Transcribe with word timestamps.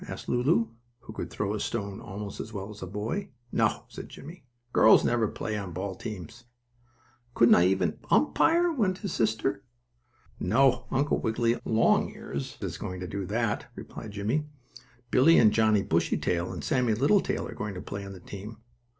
asked 0.07 0.27
Lulu, 0.27 0.67
who 1.01 1.13
could 1.13 1.29
throw 1.29 1.53
a 1.53 1.59
stone 1.59 2.01
almost 2.01 2.39
as 2.39 2.51
well 2.51 2.71
as 2.71 2.81
a 2.81 2.87
boy. 2.87 3.29
"No," 3.51 3.85
said 3.87 4.09
Jimmie. 4.09 4.43
"Girls 4.73 5.05
never 5.05 5.27
play 5.27 5.55
on 5.55 5.73
ball 5.73 5.93
teams." 5.93 6.45
"Couldn't 7.35 7.53
I 7.53 7.67
even 7.67 7.99
umpire?" 8.09 8.73
went 8.73 8.97
on 8.97 9.01
his 9.03 9.13
sister. 9.13 9.63
"No, 10.39 10.87
Uncle 10.89 11.19
Wiggily 11.19 11.59
Longears 11.65 12.57
is 12.61 12.79
going 12.79 12.99
to 13.01 13.07
do 13.07 13.27
that," 13.27 13.67
replied 13.75 14.09
Jimmie. 14.13 14.47
"Billie 15.11 15.37
and 15.37 15.51
Johnnie 15.53 15.83
Bushytail 15.83 16.51
and 16.51 16.63
Sammie 16.63 16.95
Littletail 16.95 17.47
are 17.47 17.53
going 17.53 17.75
to 17.75 17.79
play 17.81 18.03
on 18.03 18.13
the 18.13 18.19
team. 18.19 18.57